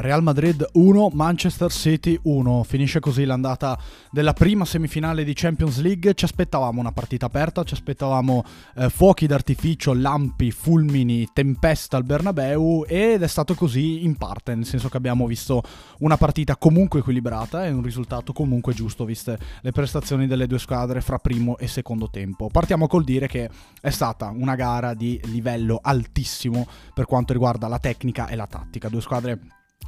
Real 0.00 0.22
Madrid 0.22 0.64
1, 0.72 1.10
Manchester 1.12 1.72
City 1.72 2.18
1. 2.22 2.62
Finisce 2.62 3.00
così 3.00 3.24
l'andata 3.24 3.78
della 4.10 4.32
prima 4.32 4.64
semifinale 4.64 5.24
di 5.24 5.32
Champions 5.34 5.80
League. 5.80 6.14
Ci 6.14 6.24
aspettavamo 6.24 6.78
una 6.78 6.92
partita 6.92 7.26
aperta, 7.26 7.64
ci 7.64 7.74
aspettavamo 7.74 8.44
eh, 8.76 8.90
fuochi 8.90 9.26
d'artificio, 9.26 9.94
lampi, 9.94 10.52
fulmini, 10.52 11.28
tempesta 11.32 11.96
al 11.96 12.04
Bernabeu 12.04 12.84
ed 12.86 13.22
è 13.22 13.26
stato 13.26 13.54
così 13.54 14.04
in 14.04 14.16
parte, 14.16 14.54
nel 14.54 14.66
senso 14.66 14.88
che 14.88 14.96
abbiamo 14.96 15.26
visto 15.26 15.62
una 15.98 16.16
partita 16.16 16.56
comunque 16.56 17.00
equilibrata 17.00 17.66
e 17.66 17.70
un 17.70 17.82
risultato 17.82 18.32
comunque 18.32 18.74
giusto 18.74 19.04
viste 19.04 19.38
le 19.60 19.72
prestazioni 19.72 20.26
delle 20.26 20.46
due 20.46 20.58
squadre 20.58 21.00
fra 21.00 21.18
primo 21.18 21.58
e 21.58 21.66
secondo 21.66 22.08
tempo. 22.08 22.48
Partiamo 22.48 22.86
col 22.86 23.04
dire 23.04 23.26
che 23.26 23.50
è 23.80 23.90
stata 23.90 24.30
una 24.32 24.54
gara 24.54 24.94
di 24.94 25.20
livello 25.24 25.80
altissimo 25.82 26.66
per 26.94 27.06
quanto 27.06 27.32
riguarda 27.32 27.66
la 27.66 27.78
tecnica 27.78 28.28
e 28.28 28.36
la 28.36 28.46
tattica. 28.46 28.88
Due 28.88 29.00
squadre 29.00 29.40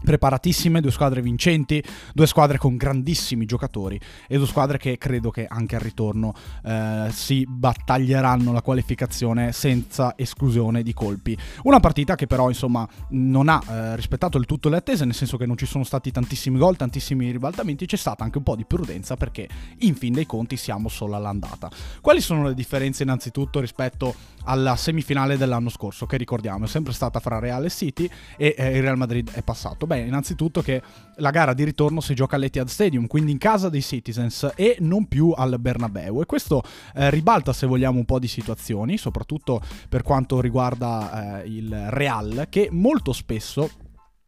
preparatissime, 0.03 0.81
due 0.81 0.91
squadre 0.91 1.21
vincenti, 1.21 1.83
due 2.15 2.27
squadre 2.27 2.59
con 2.59 2.77
grandissimi 2.77 3.45
giocatori 3.45 4.01
e 4.27 4.37
due 4.37 4.47
squadre 4.47 4.79
che 4.79 4.99
credo 4.99 5.31
che 5.31 5.47
anche 5.47 5.77
al 5.77 5.83
ritorno 5.83 6.33
eh, 6.65 7.09
si 7.11 7.45
battaglieranno 7.47 8.53
la 8.53 8.63
qualificazione 8.63 9.53
senza 9.53 10.15
esclusione 10.17 10.83
di 10.83 10.95
colpi. 10.95 11.37
Una 11.65 11.81
partita 11.81 12.15
che 12.15 12.27
però 12.27 12.49
insomma 12.49 12.89
non 13.11 13.49
ha 13.49 13.63
eh, 13.69 13.97
rispettato 13.97 14.39
il 14.39 14.47
tutto 14.47 14.69
le 14.69 14.79
attese, 14.79 15.05
nel 15.05 15.15
senso 15.15 15.37
che 15.37 15.47
non 15.47 15.57
ci 15.57 15.67
sono 15.67 15.85
stati 15.85 16.11
tantissimi 16.11 16.59
gol, 16.59 16.77
tantissimi 16.77 17.31
ribaltamenti, 17.31 17.87
c'è 17.87 17.97
stata 17.97 18.25
anche 18.25 18.39
un 18.39 18.45
po' 18.45 18.57
di 18.57 18.65
prudenza 18.65 19.17
perché 19.17 19.49
in 19.79 19.95
fin 19.95 20.13
dei 20.13 20.27
conti 20.27 20.57
siamo 20.57 20.89
solo 20.89 21.15
all'andata. 21.15 21.69
Quali 22.01 22.21
sono 22.21 22.45
le 22.45 22.55
differenze 22.55 23.03
innanzitutto 23.03 23.61
rispetto 23.61 24.15
alla 24.45 24.77
semifinale 24.77 25.37
dell'anno 25.37 25.69
scorso, 25.69 26.07
che 26.07 26.17
ricordiamo 26.17 26.65
è 26.65 26.69
sempre 26.69 26.93
stata 26.93 27.21
fra 27.21 27.39
Real 27.39 27.65
e 27.65 27.71
City 27.71 28.09
e 28.37 28.55
eh, 28.57 28.77
il 28.77 28.83
Real 28.83 28.97
Madrid 28.97 29.31
è 29.31 29.43
passato? 29.43 29.80
Beh, 29.87 30.01
innanzitutto 30.01 30.63
che 30.63 30.83
la 31.17 31.31
gara 31.31 31.55
di 31.55 31.65
ritorno 31.65 32.01
si 32.01 32.15
gioca 32.15 32.37
all'Etihad 32.37 32.69
Stadium, 32.69 33.07
quindi 33.07 33.33
in 33.33 33.39
casa 33.39 33.69
dei 33.69 33.83
Citizens 33.83 34.53
e 34.55 34.77
non 34.81 35.07
più 35.07 35.33
al 35.37 35.59
Bernabeu. 35.59 36.21
E 36.21 36.27
questo 36.27 36.63
eh, 36.95 37.11
ribalta 37.11 37.53
se 37.53 37.67
vogliamo 37.67 37.99
un 37.99 38.05
po' 38.05 38.19
di 38.19 38.29
situazioni, 38.29 38.97
soprattutto 38.97 39.61
per 39.89 40.03
quanto 40.03 40.41
riguarda 40.41 41.43
eh, 41.43 41.49
il 41.49 41.91
Real 41.91 42.47
che 42.49 42.69
molto 42.71 43.13
spesso 43.13 43.80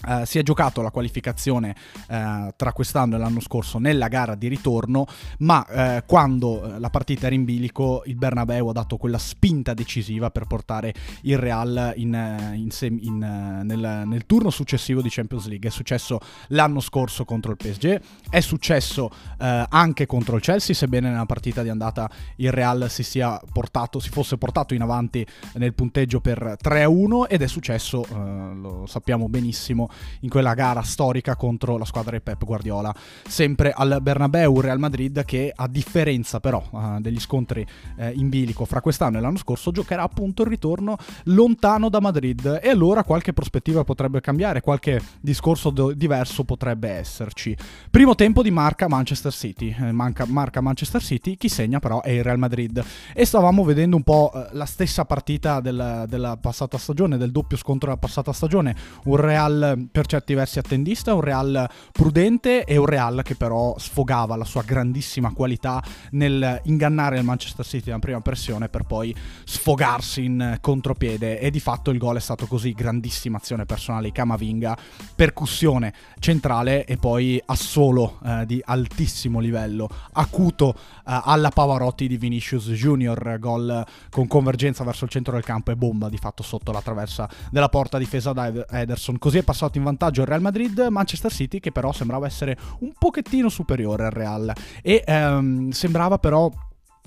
Uh, 0.07 0.25
si 0.25 0.39
è 0.39 0.43
giocato 0.43 0.83
la 0.83 0.91
qualificazione 0.91 1.77
uh, 2.09 2.53
tra 2.57 2.73
quest'anno 2.73 3.17
e 3.17 3.19
l'anno 3.19 3.41
scorso 3.41 3.79
nella 3.79 4.09
gara 4.09 4.35
di 4.35 4.49
ritorno, 4.49 5.07
ma 5.39 5.67
uh, 5.69 6.03
quando 6.07 6.75
la 6.79 6.91
partita 6.91 7.27
era 7.27 7.35
in 7.35 7.45
bilico 7.45 8.03
il 8.07 8.17
Bernabeu 8.17 8.69
ha 8.69 8.73
dato 8.73 8.97
quella 8.97 9.19
spinta 9.19 9.75
decisiva 9.75 10.31
per 10.31 10.47
portare 10.47 10.93
il 11.23 11.39
Real 11.39 11.93
in, 11.97 12.53
in 12.55 12.71
sem- 12.71 12.99
in, 13.01 13.19
nel, 13.19 14.03
nel, 14.07 14.27
turno 14.27 14.51
successivo 14.51 15.01
di 15.03 15.09
Champions 15.09 15.47
League. 15.47 15.69
È 15.69 15.73
successo 15.73 16.19
l'anno 16.49 16.81
scorso 16.81 17.25
contro 17.25 17.53
il 17.53 17.57
PSG, 17.57 18.01
è 18.29 18.41
successo 18.41 19.11
anche 19.39 20.07
contro 20.07 20.37
il 20.37 20.43
Chelsea, 20.43 20.75
sebbene 20.75 21.11
nella 21.11 21.27
partita 21.27 21.63
di 21.63 21.69
andata 21.69 22.11
il 22.37 22.53
Real 22.53 22.89
si, 22.89 23.03
sia 23.03 23.41
portato, 23.53 23.99
si 23.99 24.11
fosse 24.11 24.39
portato 24.39 24.75
in 24.75 24.83
avanti 24.83 25.27
nel 25.55 25.75
punteggio 25.75 26.21
per 26.21 26.57
3-1 26.63 27.27
ed 27.29 27.43
è 27.43 27.47
successo, 27.47 28.05
lo 28.11 28.87
sappiamo 28.87 29.29
benissimo, 29.29 29.89
in 30.21 30.29
quella 30.29 30.55
gara 30.55 30.83
storica 30.83 31.37
contro 31.37 31.77
la 31.77 31.85
squadra 31.85 32.17
di 32.17 32.23
Pep 32.23 32.45
Guardiola, 32.45 32.95
sempre 33.27 33.73
al 33.73 33.99
Bernabeu 34.01 34.61
Real 34.61 34.79
Madrid 34.79 35.25
che 35.25 35.53
a 35.55 35.69
differenza 35.69 36.41
però 36.41 36.63
uh, 36.71 37.01
degli 37.01 37.21
scontri 37.21 37.67
uh, 37.97 38.11
in 38.15 38.29
bilico 38.29 38.65
fra 38.65 38.81
quest'anno 38.81 39.19
e 39.19 39.21
l'anno 39.21 39.39
scorso 39.39 39.71
giocherà 39.71 40.03
appunto 40.03 40.43
il 40.43 40.49
ritorno 40.49 40.97
lontano 41.25 41.89
da 41.89 42.01
Madrid. 42.01 42.61
E 42.63 42.69
allora 42.69 43.05
qualche 43.05 43.33
prospettiva 43.33 43.85
potrebbe 43.85 44.21
cambiare, 44.21 44.61
qualche 44.61 45.01
discorso 45.21 45.71
do- 45.71 45.93
diverso 45.93 46.45
potrebbe 46.45 46.91
esserci. 46.91 47.57
Primo 47.91 48.15
tempo 48.15 48.43
di 48.43 48.51
marca 48.51 48.89
Manchester 48.89 49.33
City, 49.33 49.75
eh, 49.79 49.93
manca, 49.93 50.25
marca 50.27 50.61
Manchester 50.61 51.03
City, 51.03 51.37
chi 51.37 51.49
segna 51.49 51.79
però 51.79 52.03
è 52.03 52.11
il 52.11 52.23
Real 52.23 52.39
Madrid. 52.39 52.85
E 53.15 53.25
stavamo 53.25 53.65
vedendo 53.65 53.97
un 53.97 54.03
po' 54.03 54.31
uh, 54.33 54.45
la 54.53 54.67
stessa 54.67 55.05
partita 55.05 55.61
del, 55.61 56.05
della 56.09 56.37
passata 56.37 56.79
stagione, 56.79 57.17
del 57.17 57.31
doppio 57.31 57.57
scontro 57.57 57.89
della 57.89 58.01
passata 58.01 58.33
stagione, 58.33 58.75
un 59.05 59.17
Real 59.17 59.82
per 59.91 60.07
certi 60.07 60.35
versi 60.35 60.59
attendista, 60.59 61.15
un 61.15 61.21
Real 61.21 61.69
prudente 61.91 62.65
e 62.65 62.77
un 62.77 62.87
Real 62.87 63.23
che 63.23 63.35
però 63.35 63.75
sfogava 63.79 64.37
la 64.37 64.45
sua 64.45 64.63
grandissima 64.63 65.33
qualità 65.33 65.83
nel 66.13 66.61
ingannare 66.65 67.19
il 67.19 67.25
Manchester 67.25 67.65
City 67.65 67.91
in 67.91 68.01
prima 68.01 68.21
pressione 68.21 68.69
per 68.69 68.85
poi 68.85 69.15
sfogarsi 69.45 70.25
in 70.25 70.59
contropiede 70.61 71.39
e 71.39 71.51
di 71.51 71.61
fatto 71.61 71.91
il 71.91 71.99
gol 71.99 72.17
è 72.17 72.21
stato 72.21 72.47
così, 72.47 72.73
grandissima 72.73 73.39
azione 73.39 73.65
personale 73.65 74.07
di 74.07 74.13
Camavinga, 74.13 74.77
percussione 75.15 75.93
centrale 76.19 76.85
e 76.85 76.97
poi 76.97 77.41
assolo 77.47 78.19
eh, 78.25 78.45
di 78.47 78.61
altissimo 78.65 79.41
livello, 79.41 79.89
acuto 80.13 80.75
eh, 80.75 81.21
alla 81.25 81.51
Pavarotti 81.51 82.07
di 82.07 82.17
Vinicius 82.17 82.69
Junior, 82.69 83.39
gol 83.39 83.85
con 84.11 84.27
convergenza 84.27 84.85
verso 84.85 85.05
il 85.05 85.11
centro 85.11 85.35
del 85.35 85.45
campo 85.45 85.71
e 85.71 85.77
bomba 85.77 86.09
di 86.09 86.19
fatto 86.19 86.43
sotto 86.43 86.73
la 86.73 86.83
traversa 86.83 87.29
della 87.51 87.69
porta 87.69 87.99
difesa 87.99 88.33
da 88.33 88.53
Ederson. 88.71 89.19
Così 89.19 89.39
è 89.39 89.43
passato 89.43 89.72
in 89.79 89.85
vantaggio 89.85 90.23
il 90.23 90.27
Real 90.27 90.41
Madrid, 90.41 90.87
Manchester 90.91 91.31
City 91.31 91.61
che 91.61 91.73
però 91.73 91.93
sembrava 91.93 92.27
essere 92.27 92.57
un 92.81 92.93
pochettino 92.99 93.49
superiore 93.49 94.05
al 94.05 94.11
Real. 94.11 94.53
E 94.83 95.03
ehm, 95.07 95.71
sembrava 95.71 96.19
però 96.19 96.51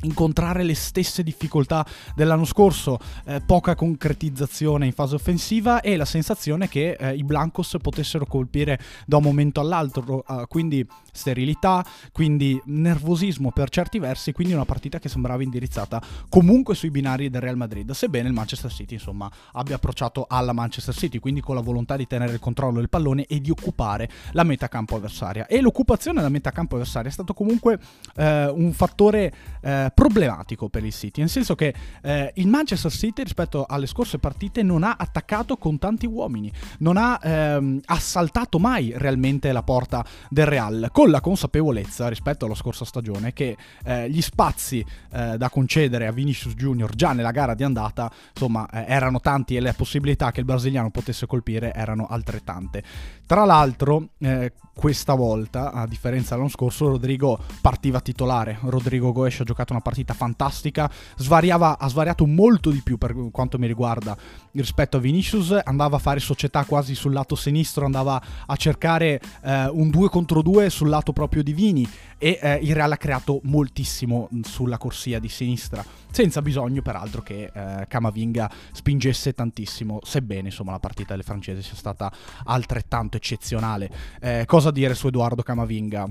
incontrare 0.06 0.64
le 0.64 0.76
stesse 0.76 1.24
difficoltà 1.24 1.86
dell'anno 2.16 2.46
scorso, 2.46 3.00
eh, 3.26 3.42
poca 3.42 3.76
concretizzazione 3.76 4.86
in 4.86 4.94
fase 4.94 5.16
offensiva 5.16 5.82
e 5.82 5.98
la 5.98 6.06
sensazione 6.06 6.68
che 6.70 6.96
eh, 7.00 7.16
i 7.16 7.24
Blancos 7.24 7.76
potessero 7.82 8.26
colpire 8.26 8.80
da 9.06 9.18
un 9.18 9.24
momento 9.24 9.60
all'altro, 9.60 10.24
uh, 10.26 10.48
quindi 10.48 10.88
sterilità, 11.12 11.84
quindi 12.12 12.62
nervosismo 12.66 13.52
per 13.52 13.70
certi 13.70 14.00
versi, 14.00 14.34
quindi 14.34 14.54
una 14.54 14.66
partita 14.66 15.00
che 15.00 15.10
sembrava 15.10 15.44
indirizzata 15.44 16.02
comunque 16.30 16.76
sui 16.76 16.92
binari 16.92 17.30
del 17.30 17.42
Real 17.42 17.56
Madrid, 17.56 17.90
sebbene 17.92 18.28
il 18.28 18.34
Manchester 18.34 18.72
City 18.72 18.96
insomma 18.96 19.32
abbia 19.54 19.76
approcciato 19.76 20.26
alla 20.28 20.52
Manchester 20.52 20.94
City, 20.94 21.20
quindi 21.20 21.42
con 21.42 21.56
la 21.56 21.62
volontà 21.62 21.96
di 21.96 22.06
tenere 22.06 22.34
il 22.34 22.40
controllo 22.40 22.80
del 22.80 22.90
pallone 22.90 23.26
e 23.26 23.40
di 23.40 23.50
occupare 23.50 24.10
la 24.32 24.44
metà 24.44 24.68
campo 24.68 24.96
avversaria. 24.96 25.48
E 25.48 25.62
l'occupazione 25.62 26.18
della 26.18 26.30
metà 26.30 26.52
campo 26.52 26.76
avversaria 26.76 27.10
è 27.10 27.14
stato 27.14 27.34
comunque 27.34 27.80
eh, 28.16 28.48
un 28.48 28.74
fattore 28.74 29.34
eh, 29.62 29.92
problematico 29.96 30.68
per 30.70 30.84
il 30.84 30.94
City, 30.94 31.22
nel 31.22 31.30
senso 31.30 31.56
che 31.56 31.74
eh, 32.04 32.32
il 32.36 32.48
Manchester 32.48 32.92
City 32.92 33.24
rispetto 33.24 33.66
alle 33.68 33.88
scorse 33.88 34.20
partite 34.20 34.62
non 34.62 34.84
ha 34.84 34.96
attaccato 35.00 35.58
con 35.58 35.80
tanti 35.80 36.06
uomini, 36.06 36.52
non 36.80 36.98
ha 36.98 37.18
ehm, 37.24 37.80
assaltato 37.86 38.60
mai 38.60 38.94
realmente 38.96 39.52
la 39.52 39.64
porta 39.64 40.06
del 40.30 40.46
Real, 40.46 40.90
con 40.92 41.10
la 41.10 41.22
consapevolezza 41.22 42.10
rispetto 42.10 42.46
alla 42.46 42.56
scorsa 42.56 42.84
stagione 42.86 43.34
che 43.34 43.56
eh, 43.86 44.10
gli 44.10 44.22
spazi 44.22 44.86
eh, 45.12 45.38
da 45.38 45.50
concedere 45.50 46.08
a 46.08 46.12
Vinicius 46.12 46.54
Junior 46.54 46.94
già 46.94 47.14
nella 47.14 47.32
gara 47.32 47.56
di 47.56 47.64
andata, 47.64 48.12
insomma, 48.34 48.70
eh, 48.70 48.84
erano 48.88 49.22
tanti 49.22 49.56
e 49.56 49.62
le 49.62 49.74
possibilità 49.74 50.32
che 50.32 50.42
il 50.42 50.46
brasiliano 50.46 50.92
potesse 50.92 51.26
colpire 51.26 51.74
erano 51.74 52.06
altrettante. 52.08 52.84
Tra 53.26 53.46
l'altro, 53.46 54.10
eh, 54.20 54.52
questa 54.76 55.14
volta, 55.14 55.72
a 55.72 55.88
differenza 55.88 56.32
dell'anno 56.32 56.50
scorso, 56.50 56.90
Rodrigo 56.90 57.40
partiva 57.62 58.02
titolare. 58.02 58.60
Rodrigo 58.64 59.14
Goes 59.14 59.40
ha 59.40 59.44
giocato 59.46 59.74
una 59.76 59.84
partita 59.84 60.14
fantastica, 60.14 60.90
svariava, 61.18 61.78
ha 61.78 61.88
svariato 61.88 62.26
molto 62.26 62.72
di 62.72 62.82
più 62.82 62.98
per 62.98 63.14
quanto 63.32 63.60
mi 63.60 63.68
riguarda 63.68 64.18
rispetto 64.52 64.98
a 64.98 65.00
Vinicius, 65.00 65.58
andava 65.64 65.98
a 65.98 66.00
fare 66.00 66.20
società 66.20 66.64
quasi 66.66 66.96
sul 66.96 67.14
lato 67.14 67.36
sinistro, 67.36 67.86
andava 67.86 68.22
a 68.46 68.56
cercare 68.56 69.20
eh, 69.44 69.68
un 69.68 69.90
2 69.90 70.10
contro 70.10 70.42
2 70.42 70.70
sul 70.70 70.90
lato 70.90 71.14
proprio 71.14 71.44
di 71.44 71.54
Vini 71.54 71.88
e 72.18 72.40
eh, 72.42 72.56
il 72.62 72.74
Real 72.74 72.92
ha 72.92 72.98
creato 72.98 73.42
moltissimo 73.44 74.30
sulla 74.44 74.78
corsia 74.78 75.20
di 75.20 75.30
sinistra, 75.30 75.84
senza 76.10 76.42
bisogno 76.42 76.82
peraltro 76.82 77.22
che 77.22 77.52
eh, 77.54 77.86
Camavinga 77.88 78.50
spingesse 78.72 79.34
tantissimo, 79.34 80.00
sebbene 80.04 80.48
insomma 80.48 80.72
la 80.72 80.80
partita 80.80 81.12
delle 81.12 81.24
francesi 81.24 81.62
sia 81.62 81.76
stata 81.76 82.12
altrettanto 82.46 83.18
eccezionale. 83.18 83.90
Eh, 84.22 84.44
cosa 84.46 84.72
dire 84.72 84.96
su 84.96 85.08
Edoardo 85.08 85.44
Camavinga? 85.44 86.10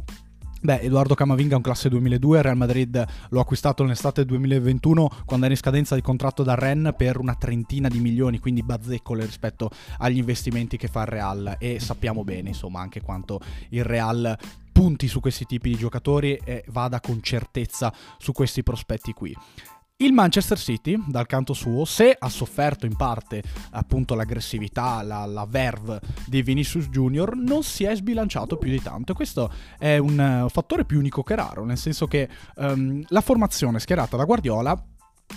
Beh, 0.64 0.80
Edoardo 0.80 1.14
Camavinga 1.14 1.52
è 1.52 1.56
un 1.56 1.62
classe 1.62 1.90
2002, 1.90 2.40
Real 2.40 2.56
Madrid 2.56 3.06
l'ho 3.28 3.40
acquistato 3.40 3.82
nell'estate 3.82 4.24
2021 4.24 5.10
quando 5.26 5.44
era 5.44 5.54
in 5.54 5.60
scadenza 5.60 5.94
di 5.94 6.00
contratto 6.00 6.42
da 6.42 6.54
Ren 6.54 6.94
per 6.96 7.18
una 7.18 7.34
trentina 7.34 7.88
di 7.88 8.00
milioni, 8.00 8.38
quindi 8.38 8.62
bazzeccole 8.62 9.26
rispetto 9.26 9.68
agli 9.98 10.16
investimenti 10.16 10.78
che 10.78 10.88
fa 10.88 11.02
il 11.02 11.08
Real 11.08 11.56
e 11.58 11.78
sappiamo 11.80 12.24
bene 12.24 12.48
insomma 12.48 12.80
anche 12.80 13.02
quanto 13.02 13.42
il 13.68 13.84
Real 13.84 14.38
punti 14.72 15.06
su 15.06 15.20
questi 15.20 15.44
tipi 15.44 15.68
di 15.68 15.76
giocatori 15.76 16.40
e 16.42 16.64
vada 16.68 16.98
con 16.98 17.22
certezza 17.22 17.92
su 18.16 18.32
questi 18.32 18.62
prospetti 18.62 19.12
qui. 19.12 19.36
Il 19.96 20.12
Manchester 20.12 20.58
City, 20.58 21.00
dal 21.06 21.26
canto 21.26 21.52
suo, 21.52 21.84
se 21.84 22.16
ha 22.18 22.28
sofferto 22.28 22.84
in 22.84 22.96
parte 22.96 23.40
appunto 23.70 24.16
l'aggressività, 24.16 25.02
la, 25.02 25.24
la 25.24 25.46
verve 25.48 26.00
di 26.26 26.42
Vinicius 26.42 26.88
Junior, 26.88 27.36
non 27.36 27.62
si 27.62 27.84
è 27.84 27.94
sbilanciato 27.94 28.56
più 28.56 28.70
di 28.70 28.82
tanto. 28.82 29.14
Questo 29.14 29.52
è 29.78 29.96
un 29.98 30.42
uh, 30.46 30.48
fattore 30.48 30.84
più 30.84 30.98
unico 30.98 31.22
che 31.22 31.36
raro, 31.36 31.64
nel 31.64 31.78
senso 31.78 32.08
che 32.08 32.28
um, 32.56 33.04
la 33.06 33.20
formazione 33.20 33.78
schierata 33.78 34.16
da 34.16 34.24
Guardiola 34.24 34.84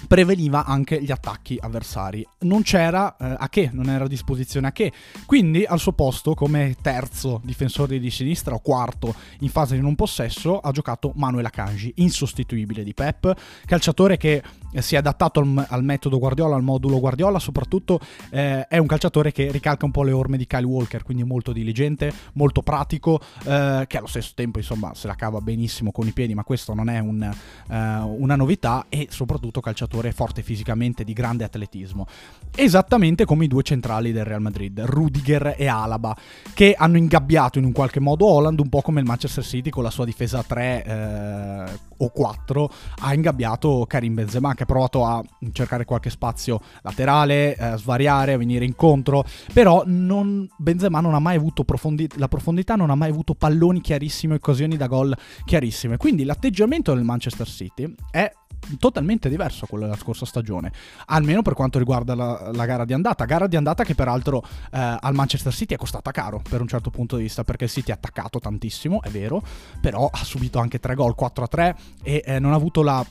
preveniva 0.08 0.66
anche 0.66 1.02
gli 1.02 1.12
attacchi 1.12 1.58
avversari. 1.60 2.26
Non 2.40 2.62
c'era 2.62 3.16
eh, 3.18 3.36
a 3.38 3.50
che, 3.50 3.70
non 3.72 3.90
era 3.90 4.06
a 4.06 4.08
disposizione 4.08 4.68
a 4.68 4.72
che. 4.72 4.92
Quindi 5.26 5.64
al 5.64 5.80
suo 5.80 5.94
posto, 5.94 6.34
come 6.34 6.76
terzo 6.82 7.42
difensore 7.44 8.00
di 8.00 8.12
sinistra 8.12 8.54
o 8.54 8.60
quarto 8.60 9.14
in 9.40 9.50
fase 9.50 9.76
di 9.76 9.82
non 9.82 9.96
possesso, 9.96 10.60
ha 10.60 10.72
giocato 10.72 11.14
Manuel 11.16 11.46
Akanji, 11.46 11.94
insostituibile 11.98 12.84
di 12.84 12.94
Pep, 12.94 13.34
calciatore 13.66 14.18
che 14.18 14.44
eh, 14.72 14.82
si 14.82 14.96
è 14.96 14.98
adattato 14.98 15.40
al, 15.40 15.66
al, 15.68 15.84
metodo 15.84 16.20
Guardiola, 16.20 16.56
al 16.56 16.64
modulo 16.64 17.00
Guardiola, 17.00 17.40
soprattutto 17.40 18.00
eh, 18.30 18.68
è 18.68 18.78
un 18.78 18.88
calciatore 18.88 19.32
che 19.32 19.52
ricalca 19.52 19.86
un 19.86 19.92
po' 19.92 20.04
le 20.04 20.12
orme 20.12 20.38
di 20.38 20.46
Kyle 20.46 20.66
Walker, 20.66 21.04
quindi 21.04 21.24
molto 21.24 21.52
diligente, 21.52 22.14
molto 22.34 22.62
pratico, 22.62 23.20
eh, 23.46 23.86
che 23.88 23.98
allo 23.98 24.08
stesso 24.08 24.34
tempo 24.36 24.60
insomma 24.60 24.94
se 24.94 25.08
la 25.08 25.16
cava 25.16 25.42
benissimo 25.42 25.92
con 25.92 26.08
i 26.08 26.12
piedi, 26.12 26.34
ma 26.34 26.44
questo 26.44 26.74
non 26.74 26.90
è 26.90 27.00
un, 27.00 27.30
uh, 27.70 27.74
una 27.74 28.36
novità 28.36 28.86
e 28.90 29.08
soprattutto 29.10 29.60
calciatore 29.60 29.77
forte 30.12 30.42
fisicamente, 30.42 31.04
di 31.04 31.14
grande 31.14 31.44
atletismo. 31.44 32.08
Esattamente 32.56 33.26
come 33.26 33.46
i 33.46 33.48
due 33.48 33.64
centrali 33.64 34.12
del 34.12 34.26
Real 34.26 34.42
Madrid, 34.42 34.80
Rudiger 34.82 35.56
e 35.58 35.68
Alaba, 35.68 36.16
che 36.54 36.76
hanno 36.78 36.98
ingabbiato 36.98 37.60
in 37.60 37.66
un 37.66 37.72
qualche 37.72 38.00
modo 38.00 38.26
Holland, 38.26 38.60
un 38.60 38.70
po' 38.70 38.82
come 38.82 39.00
il 39.00 39.06
Manchester 39.06 39.44
City 39.44 39.70
con 39.70 39.84
la 39.84 39.90
sua 39.92 40.06
difesa 40.06 40.44
3 40.44 40.84
eh, 40.84 41.80
o 41.98 42.10
4 42.10 42.72
ha 43.02 43.14
ingabbiato 43.14 43.86
Karim 43.88 44.14
Benzema 44.14 44.54
che 44.54 44.64
ha 44.64 44.66
provato 44.66 45.06
a 45.06 45.24
cercare 45.52 45.86
qualche 45.86 46.10
spazio 46.10 46.60
laterale, 46.82 47.56
eh, 47.56 47.78
svariare, 47.78 48.34
a 48.34 48.38
venire 48.38 48.66
incontro, 48.66 49.26
però 49.54 49.84
non, 49.86 50.48
Benzema 50.58 51.00
non 51.00 51.14
ha 51.14 51.20
mai 51.20 51.36
avuto 51.36 51.64
profondi- 51.64 52.10
la 52.16 52.28
profondità, 52.28 52.76
non 52.76 52.90
ha 52.90 52.96
mai 52.96 53.10
avuto 53.10 53.34
palloni 53.34 53.82
chiarissimi, 53.82 54.34
occasioni 54.34 54.78
da 54.78 54.88
gol 54.88 55.16
chiarissime. 55.46 55.98
Quindi 55.98 56.24
l'atteggiamento 56.24 56.94
del 56.94 57.04
Manchester 57.04 57.48
City 57.48 57.94
è 58.12 58.32
totalmente 58.80 59.30
diverso 59.30 59.66
a 59.66 59.68
quello 59.68 59.86
della 59.86 59.98
scorsa 59.98 60.26
stagione, 60.26 60.72
almeno 61.06 61.42
per 61.42 61.54
quanto 61.54 61.80
riguarda 61.80 62.16
la, 62.16 62.52
la 62.54 62.66
gara 62.66 62.86
di 62.86 62.94
andata. 62.94 63.26
Gara 63.26 63.48
di 63.48 63.56
andata 63.56 63.84
che 63.84 63.96
peraltro 63.96 64.44
eh, 64.72 64.98
al 65.00 65.14
Manchester 65.14 65.54
City 65.54 65.76
è 65.76 65.78
costata 65.78 66.12
caro 66.12 66.42
per 66.48 66.62
un 66.62 66.68
certo 66.68 66.90
punto 66.90 67.16
di 67.16 67.24
vista, 67.24 67.44
perché 67.44 67.66
il 67.66 67.70
City 67.70 67.92
ha 67.92 67.96
attaccato 67.96 68.40
tantissimo, 68.40 69.02
è 69.02 69.10
vero, 69.10 69.42
però 69.80 70.10
ha 70.12 70.24
subito 70.24 70.60
anche 70.60 70.80
3 70.80 70.96
gol, 70.96 71.16
4 71.16 71.44
a 71.44 71.48
3 71.48 71.76
e 72.04 72.24
eh, 72.26 72.40
non 72.40 72.54
ha 72.54 72.56
avuto 72.56 72.82
la 72.84 73.06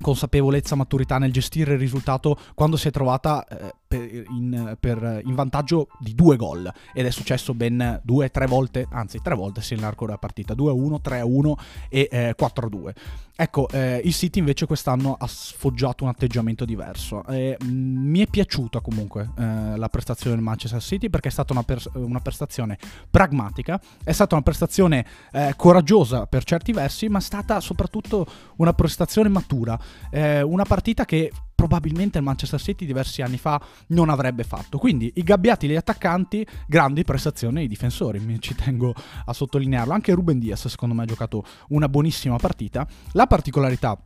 consapevolezza, 0.00 0.74
maturità 0.74 1.18
nel 1.18 1.32
gestire 1.32 1.74
il 1.74 1.78
risultato 1.78 2.38
quando 2.54 2.76
si 2.76 2.88
è 2.88 2.90
trovata 2.90 3.46
eh, 3.46 3.74
per, 3.94 4.24
in, 4.30 4.76
per, 4.78 5.20
in, 5.24 5.34
vantaggio 5.34 5.88
di 5.98 6.14
due 6.14 6.36
gol 6.36 6.70
ed 6.92 7.06
è 7.06 7.10
successo 7.10 7.54
ben 7.54 8.00
due, 8.02 8.30
tre 8.30 8.46
volte, 8.46 8.86
anzi 8.90 9.20
tre 9.22 9.34
volte 9.34 9.62
sia 9.62 9.76
nell'arco 9.76 10.06
della 10.06 10.18
partita, 10.18 10.54
2-1, 10.54 11.00
3-1 11.02 11.52
e 11.88 12.08
eh, 12.10 12.34
4-2. 12.38 12.92
Ecco, 13.36 13.68
eh, 13.70 14.00
il 14.04 14.14
City 14.14 14.38
invece 14.38 14.64
quest'anno 14.64 15.16
ha 15.18 15.26
sfoggiato 15.26 16.04
un 16.04 16.10
atteggiamento 16.10 16.64
diverso. 16.64 17.24
Eh, 17.26 17.56
mi 17.64 18.20
è 18.20 18.26
piaciuta 18.28 18.80
comunque 18.80 19.30
eh, 19.36 19.76
la 19.76 19.88
prestazione 19.88 20.36
del 20.36 20.44
Manchester 20.44 20.80
City 20.80 21.10
perché 21.10 21.28
è 21.28 21.32
stata 21.32 21.52
una, 21.52 21.64
pers- 21.64 21.90
una 21.94 22.20
prestazione 22.20 22.78
pragmatica, 23.10 23.80
è 24.04 24.12
stata 24.12 24.34
una 24.34 24.44
prestazione 24.44 25.04
eh, 25.32 25.54
coraggiosa 25.56 26.26
per 26.26 26.44
certi 26.44 26.72
versi, 26.72 27.08
ma 27.08 27.18
è 27.18 27.22
stata 27.22 27.58
soprattutto 27.60 28.26
una 28.56 28.72
prestazione 28.72 29.28
matura. 29.28 29.78
Eh, 30.10 30.42
una 30.42 30.64
partita 30.64 31.04
che 31.04 31.32
probabilmente 31.64 32.18
il 32.18 32.24
Manchester 32.24 32.60
City 32.60 32.84
diversi 32.84 33.22
anni 33.22 33.38
fa 33.38 33.58
non 33.88 34.10
avrebbe 34.10 34.44
fatto. 34.44 34.76
Quindi 34.76 35.10
i 35.16 35.22
gabbiati 35.22 35.66
gli 35.66 35.74
attaccanti, 35.74 36.46
grandi 36.66 37.04
prestazioni 37.04 37.60
ai 37.60 37.68
difensori, 37.68 38.18
mi 38.18 38.38
ci 38.38 38.54
tengo 38.54 38.94
a 39.24 39.32
sottolinearlo. 39.32 39.94
Anche 39.94 40.12
Ruben 40.12 40.38
Diaz 40.38 40.68
secondo 40.68 40.94
me 40.94 41.04
ha 41.04 41.06
giocato 41.06 41.42
una 41.68 41.88
buonissima 41.88 42.36
partita. 42.36 42.86
La 43.12 43.26
particolarità 43.26 43.98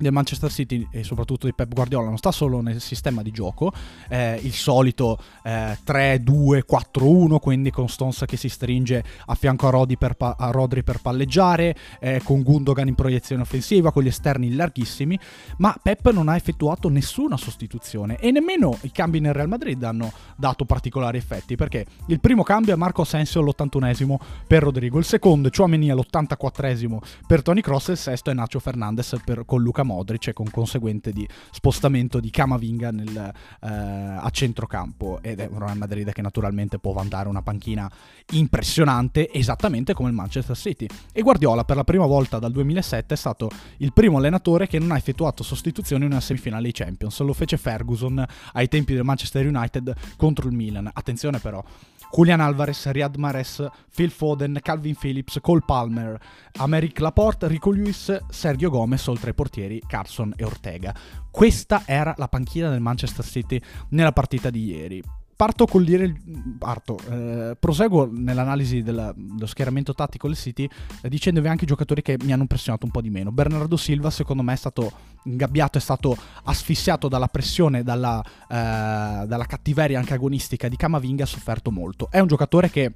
del 0.00 0.12
Manchester 0.12 0.50
City 0.50 0.86
e 0.90 1.04
soprattutto 1.04 1.46
di 1.46 1.52
Pep 1.52 1.72
Guardiola 1.72 2.08
non 2.08 2.16
sta 2.16 2.32
solo 2.32 2.60
nel 2.60 2.80
sistema 2.80 3.22
di 3.22 3.30
gioco, 3.30 3.72
eh, 4.08 4.38
il 4.42 4.52
solito 4.52 5.18
eh, 5.42 5.76
3-2-4-1, 5.86 7.38
quindi 7.38 7.70
con 7.70 7.88
Stones 7.88 8.24
che 8.26 8.36
si 8.36 8.48
stringe 8.48 9.04
a 9.26 9.34
fianco 9.34 9.66
a, 9.66 9.70
Rodri 9.70 9.96
per, 9.96 10.14
pa- 10.14 10.36
a 10.38 10.50
Rodri 10.50 10.82
per 10.82 11.00
palleggiare, 11.00 11.76
eh, 12.00 12.20
con 12.24 12.42
Gundogan 12.42 12.88
in 12.88 12.94
proiezione 12.94 13.42
offensiva, 13.42 13.92
con 13.92 14.02
gli 14.02 14.08
esterni 14.08 14.54
larghissimi, 14.54 15.18
ma 15.58 15.76
Pep 15.80 16.10
non 16.10 16.28
ha 16.28 16.36
effettuato 16.36 16.88
nessuna 16.88 17.36
sostituzione 17.36 18.18
e 18.18 18.30
nemmeno 18.30 18.78
i 18.82 18.92
cambi 18.92 19.20
nel 19.20 19.34
Real 19.34 19.48
Madrid 19.48 19.82
hanno 19.82 20.12
dato 20.36 20.64
particolari 20.64 21.18
effetti, 21.18 21.56
perché 21.56 21.84
il 22.06 22.20
prprimo 22.20 22.42
cambio 22.42 22.72
è 22.72 22.76
Marco 22.76 23.02
Asensio 23.02 23.40
all'81esimo 23.40 24.16
per 24.46 24.62
Rodrigo, 24.62 24.98
il 24.98 25.04
secondo 25.04 25.48
è 25.48 25.50
Chouameni 25.50 25.90
all'84esimo 25.90 26.98
per 27.26 27.42
Tony 27.42 27.60
Cross 27.60 27.88
e 27.88 27.92
il 27.92 27.98
sesto 27.98 28.30
è 28.30 28.34
Nacho 28.34 28.60
Fernandez 28.60 29.16
per, 29.24 29.44
con 29.44 29.62
Luca 29.62 29.82
Modric 29.90 30.28
e 30.28 30.32
con 30.32 30.48
conseguente 30.50 31.12
di 31.12 31.26
spostamento 31.50 32.20
di 32.20 32.30
Camavinga 32.30 32.90
nel, 32.90 33.32
eh, 33.62 33.68
a 33.68 34.28
centrocampo. 34.30 35.20
Ed 35.22 35.40
è 35.40 35.48
un 35.50 35.58
Real 35.58 35.76
Madrid 35.76 36.12
che 36.12 36.22
naturalmente 36.22 36.78
può 36.78 36.92
vantare 36.92 37.28
una 37.28 37.42
panchina 37.42 37.90
impressionante 38.32 39.32
esattamente 39.32 39.92
come 39.94 40.08
il 40.08 40.14
Manchester 40.14 40.56
City. 40.56 40.86
E 41.12 41.22
Guardiola 41.22 41.64
per 41.64 41.76
la 41.76 41.84
prima 41.84 42.06
volta 42.06 42.38
dal 42.38 42.52
2007 42.52 43.14
è 43.14 43.16
stato 43.16 43.50
il 43.78 43.92
primo 43.92 44.18
allenatore 44.18 44.66
che 44.66 44.78
non 44.78 44.92
ha 44.92 44.96
effettuato 44.96 45.42
sostituzioni 45.42 46.04
in 46.04 46.12
una 46.12 46.20
semifinale 46.20 46.64
di 46.64 46.72
Champions. 46.72 47.18
Lo 47.20 47.32
fece 47.32 47.56
Ferguson 47.56 48.24
ai 48.52 48.68
tempi 48.68 48.94
del 48.94 49.04
Manchester 49.04 49.46
United 49.46 49.94
contro 50.16 50.48
il 50.48 50.54
Milan. 50.54 50.88
Attenzione 50.92 51.38
però 51.38 51.62
Julian 52.12 52.40
Alvarez, 52.40 52.90
Riyad 52.90 53.14
Mahrez, 53.16 53.64
Phil 53.94 54.10
Foden, 54.10 54.58
Calvin 54.60 54.96
Phillips, 54.96 55.38
Cole 55.40 55.62
Palmer, 55.64 56.20
Americ 56.56 56.98
Laporte, 56.98 57.46
Rico 57.46 57.70
Lewis, 57.70 58.24
Sergio 58.28 58.68
Gomez, 58.68 59.06
oltre 59.06 59.28
ai 59.28 59.34
portieri 59.34 59.79
Carson 59.86 60.32
e 60.36 60.44
Ortega. 60.44 60.94
Questa 61.30 61.82
era 61.86 62.14
la 62.16 62.28
panchina 62.28 62.70
del 62.70 62.80
Manchester 62.80 63.24
City 63.24 63.60
nella 63.90 64.12
partita 64.12 64.50
di 64.50 64.64
ieri 64.64 65.02
parto 65.40 65.64
col 65.64 65.84
dire. 65.84 66.14
Parto, 66.58 66.98
eh, 67.08 67.56
proseguo 67.58 68.06
nell'analisi 68.12 68.82
della, 68.82 69.10
dello 69.16 69.46
schieramento 69.46 69.94
tattico 69.94 70.26
del 70.26 70.36
City 70.36 70.68
eh, 71.00 71.08
dicendovi 71.08 71.48
anche 71.48 71.64
i 71.64 71.66
giocatori 71.66 72.02
che 72.02 72.18
mi 72.22 72.32
hanno 72.32 72.42
impressionato 72.42 72.84
un 72.84 72.92
po' 72.92 73.00
di 73.00 73.08
meno. 73.08 73.32
Bernardo 73.32 73.78
Silva, 73.78 74.10
secondo 74.10 74.42
me, 74.42 74.52
è 74.52 74.56
stato 74.56 74.92
ingabbiato, 75.24 75.78
è 75.78 75.80
stato 75.80 76.14
asfissiato 76.44 77.08
dalla 77.08 77.28
pressione, 77.28 77.82
dalla, 77.82 78.22
eh, 78.22 79.26
dalla 79.26 79.46
cattiveria 79.46 79.98
anche 79.98 80.12
agonistica 80.12 80.68
di 80.68 80.76
Camavinga, 80.76 81.24
ha 81.24 81.26
sofferto 81.26 81.70
molto. 81.70 82.10
È 82.10 82.18
un 82.18 82.26
giocatore 82.26 82.68
che. 82.68 82.92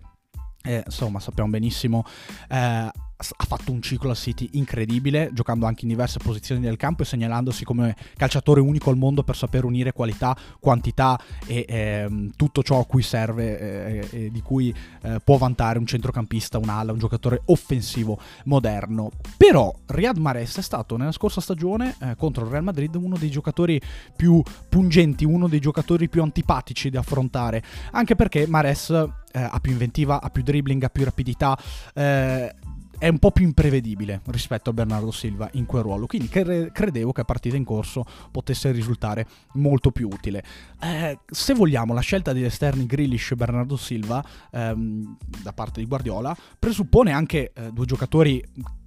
Eh, 0.67 0.83
insomma, 0.85 1.21
sappiamo 1.21 1.51
benissimo, 1.51 2.05
eh, 2.49 2.91
ha 3.17 3.45
fatto 3.45 3.71
un 3.71 3.81
ciclo 3.81 4.11
al 4.11 4.17
City 4.17 4.49
incredibile, 4.53 5.31
giocando 5.33 5.67
anche 5.67 5.83
in 5.83 5.89
diverse 5.89 6.19
posizioni 6.19 6.61
del 6.61 6.77
campo 6.77 7.03
e 7.03 7.05
segnalandosi 7.05 7.65
come 7.65 7.95
calciatore 8.17 8.61
unico 8.61 8.91
al 8.91 8.97
mondo 8.97 9.23
per 9.23 9.37
saper 9.37 9.65
unire 9.65 9.93
qualità, 9.93 10.37
quantità 10.59 11.19
e 11.47 11.65
ehm, 11.69 12.33
tutto 12.37 12.63
ciò 12.63 12.81
a 12.81 12.87
cui 12.87 13.03
serve 13.03 13.59
eh, 13.59 14.09
e 14.11 14.31
di 14.31 14.41
cui 14.41 14.75
eh, 15.03 15.21
può 15.23 15.37
vantare 15.37 15.79
un 15.79 15.87
centrocampista, 15.87 16.59
un 16.59 16.69
ala, 16.69 16.93
un 16.93 16.99
giocatore 16.99 17.43
offensivo 17.47 18.19
moderno. 18.45 19.11
Però 19.37 19.73
Riyad 19.87 20.17
Mahrez 20.17 20.59
è 20.59 20.63
stato 20.63 20.97
nella 20.97 21.13
scorsa 21.13 21.41
stagione 21.41 21.95
eh, 22.01 22.17
contro 22.17 22.45
il 22.45 22.51
Real 22.51 22.65
Madrid 22.65 22.95
uno 22.97 23.17
dei 23.17 23.31
giocatori 23.31 23.81
più 24.17 24.43
pungenti, 24.69 25.25
uno 25.25 25.49
dei 25.49 25.61
giocatori 25.61 26.09
più 26.09 26.23
antipatici 26.23 26.91
da 26.91 27.01
affrontare, 27.01 27.63
anche 27.93 28.17
perché 28.17 28.47
Mahrez 28.47 28.91
eh, 28.91 29.41
ha 29.41 29.59
più 29.61 29.73
inventiva, 29.73 30.21
ha 30.21 30.31
più 30.31 30.43
dribbling, 30.43 30.83
ha 30.83 30.89
più 30.89 31.05
rapidità 31.05 31.59
eh, 31.95 32.55
è 32.99 33.09
un 33.09 33.19
po' 33.19 33.31
più 33.31 33.45
imprevedibile 33.45 34.21
rispetto 34.27 34.71
a 34.71 34.73
Bernardo 34.73 35.11
Silva 35.11 35.49
in 35.53 35.67
quel 35.67 35.83
ruolo. 35.83 36.07
Quindi 36.07 36.29
cre- 36.29 36.71
credevo 36.73 37.13
che 37.13 37.21
a 37.21 37.25
partita 37.25 37.57
in 37.57 37.65
corso 37.65 38.05
potesse 38.31 38.71
risultare 38.71 39.27
molto 39.55 39.91
più 39.91 40.09
utile. 40.11 40.43
Eh, 40.81 41.19
se 41.27 41.55
vogliamo, 41.55 41.95
la 41.95 42.01
scelta 42.01 42.33
degli 42.33 42.45
esterni 42.45 42.87
Grealish 42.87 43.33
e 43.33 43.37
Bernardo 43.37 43.77
Silva 43.77 44.25
ehm, 44.51 45.17
da 45.43 45.53
parte 45.53 45.81
di 45.81 45.87
Guardiola 45.87 46.37
presuppone 46.59 47.13
anche 47.13 47.53
eh, 47.55 47.71
due 47.73 47.87
giocatori 47.87 48.43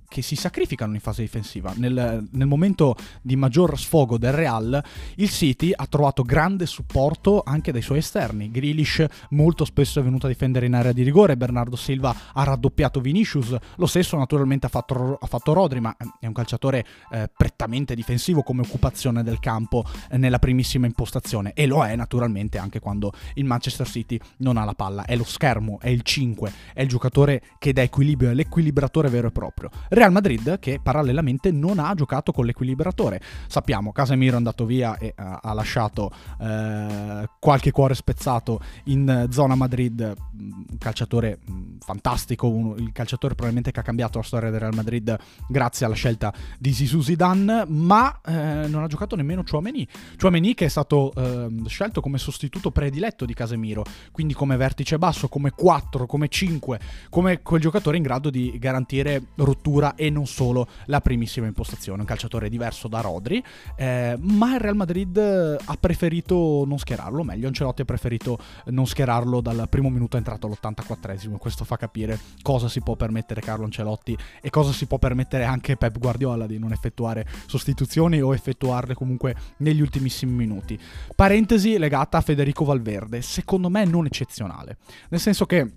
che 0.07 0.21
si 0.21 0.35
sacrificano 0.35 0.93
in 0.93 0.99
fase 0.99 1.21
difensiva. 1.21 1.73
Nel, 1.75 2.27
nel, 2.31 2.47
momento 2.47 2.95
di 3.21 3.35
maggior 3.35 3.77
sfogo 3.77 4.17
del 4.17 4.31
Real, 4.31 4.81
il 5.15 5.29
City 5.29 5.71
ha 5.75 5.85
trovato 5.85 6.23
grande 6.23 6.65
supporto 6.65 7.43
anche 7.45 7.71
dai 7.71 7.81
suoi 7.81 7.99
esterni. 7.99 8.49
Grealish 8.49 9.05
molto 9.31 9.65
spesso 9.65 9.99
è 9.99 10.03
venuto 10.03 10.25
a 10.25 10.29
difendere 10.29 10.65
in 10.65 10.73
area 10.73 10.93
di 10.93 11.03
rigore, 11.03 11.35
Bernardo 11.35 11.75
Silva 11.75 12.15
ha 12.33 12.43
raddoppiato 12.43 13.01
Vinicius, 13.01 13.55
lo 13.75 13.85
stesso 13.85 14.17
naturalmente 14.17 14.65
ha 14.65 14.69
fatto, 14.69 15.17
ha 15.19 15.27
fatto 15.27 15.53
Rodri, 15.53 15.81
ma 15.81 15.95
è 16.19 16.25
un 16.25 16.33
calciatore 16.33 16.85
eh, 17.11 17.29
prettamente 17.35 17.93
difensivo 17.93 18.43
come 18.43 18.61
occupazione 18.61 19.23
del 19.23 19.39
campo 19.39 19.83
eh, 20.09 20.17
nella 20.17 20.39
primissima 20.39 20.85
impostazione 20.85 21.51
e 21.53 21.65
lo 21.67 21.83
è 21.85 21.95
naturalmente 21.95 22.57
anche 22.57 22.79
quando 22.79 23.11
il 23.35 23.45
Manchester 23.45 23.87
City 23.87 24.19
non 24.37 24.57
ha 24.57 24.63
la 24.63 24.73
palla, 24.73 25.05
è 25.05 25.15
lo 25.15 25.25
schermo, 25.25 25.79
è 25.81 25.89
il 25.89 26.01
5, 26.01 26.51
è 26.73 26.81
il 26.81 26.87
giocatore 26.87 27.41
che 27.59 27.73
dà 27.73 27.81
equilibrio, 27.81 28.29
è 28.29 28.33
l'equilibratore 28.33 29.09
vero 29.09 29.27
e 29.27 29.31
proprio 29.31 29.69
Real 29.97 30.11
Madrid 30.11 30.59
che 30.59 30.79
parallelamente 30.81 31.51
non 31.51 31.79
ha 31.79 31.93
giocato 31.95 32.31
con 32.31 32.45
l'equilibratore. 32.45 33.19
Sappiamo, 33.47 33.91
Casemiro 33.91 34.33
è 34.33 34.37
andato 34.37 34.65
via 34.65 34.97
e 34.97 35.13
uh, 35.17 35.23
ha 35.41 35.53
lasciato 35.53 36.11
uh, 36.37 37.25
qualche 37.39 37.71
cuore 37.71 37.95
spezzato 37.95 38.59
in 38.85 39.27
zona 39.31 39.55
Madrid, 39.55 40.13
un 40.39 40.77
calciatore 40.77 41.39
fantastico, 41.79 42.47
uno, 42.47 42.75
il 42.75 42.91
calciatore 42.91 43.33
probabilmente 43.33 43.71
che 43.71 43.79
ha 43.79 43.83
cambiato 43.83 44.19
la 44.19 44.23
storia 44.23 44.49
del 44.51 44.59
Real 44.59 44.75
Madrid 44.75 45.17
grazie 45.47 45.85
alla 45.85 45.95
scelta 45.95 46.33
di 46.59 46.73
Zizou 46.73 47.01
Zidane, 47.01 47.65
ma 47.67 48.21
eh, 48.23 48.67
non 48.67 48.83
ha 48.83 48.87
giocato 48.87 49.15
nemmeno 49.15 49.43
Chouameni. 49.43 49.87
Chouameni 50.19 50.53
che 50.53 50.65
è 50.65 50.69
stato 50.69 51.11
eh, 51.15 51.47
scelto 51.67 52.01
come 52.01 52.17
sostituto 52.17 52.71
prediletto 52.71 53.25
di 53.25 53.33
Casemiro, 53.33 53.83
quindi 54.11 54.33
come 54.33 54.57
vertice 54.57 54.97
basso, 54.97 55.27
come 55.27 55.51
4, 55.51 56.05
come 56.05 56.27
5, 56.27 56.79
come 57.09 57.41
quel 57.41 57.61
giocatore 57.61 57.97
in 57.97 58.03
grado 58.03 58.29
di 58.29 58.55
garantire 58.59 59.21
rottura 59.35 59.86
e 59.95 60.09
non 60.09 60.25
solo 60.25 60.67
la 60.85 61.01
primissima 61.01 61.47
impostazione, 61.47 62.01
un 62.01 62.07
calciatore 62.07 62.49
diverso 62.49 62.87
da 62.87 63.01
Rodri, 63.01 63.43
eh, 63.75 64.17
ma 64.19 64.53
il 64.55 64.59
Real 64.59 64.75
Madrid 64.75 65.17
ha 65.17 65.77
preferito 65.79 66.63
non 66.65 66.77
schierarlo, 66.77 67.23
meglio 67.23 67.47
Ancelotti 67.47 67.81
ha 67.81 67.85
preferito 67.85 68.37
non 68.65 68.85
schierarlo 68.85 69.41
dal 69.41 69.67
primo 69.69 69.89
minuto 69.89 70.17
entrato 70.17 70.47
all'84esimo, 70.47 71.37
questo 71.37 71.63
fa 71.63 71.77
capire 71.77 72.19
cosa 72.41 72.67
si 72.67 72.81
può 72.81 72.95
permettere 72.95 73.41
Carlo 73.41 73.65
Ancelotti 73.65 74.17
e 74.41 74.49
cosa 74.49 74.71
si 74.71 74.85
può 74.85 74.97
permettere 74.97 75.43
anche 75.43 75.77
Pep 75.77 75.97
Guardiola 75.97 76.45
di 76.45 76.59
non 76.59 76.71
effettuare 76.71 77.25
sostituzioni 77.47 78.21
o 78.21 78.33
effettuarle 78.33 78.93
comunque 78.93 79.35
negli 79.57 79.81
ultimissimi 79.81 80.33
minuti. 80.33 80.79
Parentesi 81.15 81.77
legata 81.77 82.17
a 82.17 82.21
Federico 82.21 82.65
Valverde, 82.65 83.21
secondo 83.21 83.69
me 83.69 83.85
non 83.85 84.05
eccezionale, 84.05 84.77
nel 85.09 85.19
senso 85.19 85.45
che 85.45 85.57
eh, 85.57 85.71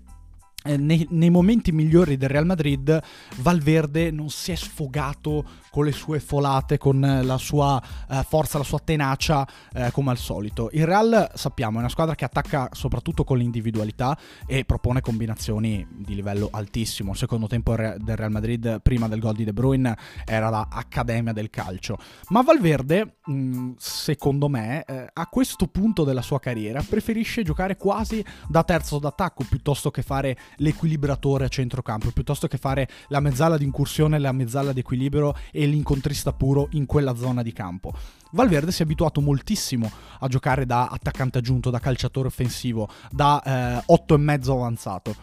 nei, 0.63 1.07
nei, 1.09 1.29
momenti 1.29 1.71
migliori 1.71 2.17
del 2.17 2.29
Real 2.29 2.45
Madrid 2.45 3.01
Valverde 3.37 4.11
non 4.11 4.29
si 4.29 4.51
è 4.51 4.55
sfogato 4.55 5.43
con 5.71 5.85
le 5.85 5.91
sue 5.91 6.19
folate, 6.19 6.77
con 6.77 6.99
la 7.23 7.37
sua 7.37 7.81
eh, 8.09 8.23
forza, 8.27 8.57
la 8.57 8.63
sua 8.63 8.79
tenacia 8.79 9.47
eh, 9.73 9.89
come 9.91 10.11
al 10.11 10.17
solito. 10.17 10.69
Il 10.73 10.85
Real 10.85 11.31
sappiamo 11.33 11.77
è 11.77 11.79
una 11.79 11.89
squadra 11.89 12.13
che 12.13 12.25
attacca 12.25 12.69
soprattutto 12.73 13.23
con 13.23 13.37
l'individualità 13.37 14.17
e 14.45 14.65
propone 14.65 15.01
combinazioni 15.01 15.87
di 15.89 16.13
livello 16.13 16.49
altissimo. 16.51 17.11
Il 17.11 17.17
secondo 17.17 17.47
tempo 17.47 17.75
del 17.75 18.15
Real 18.15 18.31
Madrid 18.31 18.81
prima 18.81 19.07
del 19.07 19.19
gol 19.19 19.35
di 19.35 19.45
De 19.45 19.53
Bruyne 19.53 19.97
era 20.25 20.49
l'accademia 20.49 21.33
del 21.33 21.49
calcio. 21.49 21.97
Ma 22.27 22.41
Valverde, 22.41 23.17
mh, 23.25 23.33
mm, 23.33 23.71
secondo 23.77 24.47
me, 24.47 24.83
eh, 24.83 25.09
a 25.11 25.27
questo 25.27 25.67
punto 25.67 26.03
della 26.03 26.21
sua 26.21 26.39
carriera 26.39 26.83
preferisce 26.87 27.43
giocare 27.43 27.77
quasi 27.77 28.23
da 28.47 28.63
terzo 28.63 28.99
d'attacco 28.99 29.45
piuttosto 29.49 29.89
che 29.89 30.01
fare 30.01 30.37
l'equilibratore 30.57 31.45
a 31.45 31.47
centrocampo, 31.47 32.11
piuttosto 32.11 32.47
che 32.47 32.57
fare 32.57 32.87
la 33.07 33.19
mezzala 33.19 33.57
di 33.57 33.63
incursione, 33.63 34.19
la 34.19 34.31
mezzala 34.31 34.73
di 34.73 34.79
equilibrio 34.79 35.33
e 35.51 35.65
l'incontrista 35.65 36.33
puro 36.33 36.67
in 36.71 36.85
quella 36.85 37.15
zona 37.15 37.41
di 37.41 37.53
campo. 37.53 37.93
Valverde 38.31 38.71
si 38.71 38.81
è 38.81 38.85
abituato 38.85 39.21
moltissimo 39.21 39.91
a 40.19 40.27
giocare 40.27 40.65
da 40.65 40.87
attaccante 40.87 41.37
aggiunto, 41.37 41.69
da 41.69 41.79
calciatore 41.79 42.27
offensivo, 42.27 42.89
da 43.09 43.81
eh, 43.83 44.17
mezzo 44.17 44.53
avanzato 44.53 45.15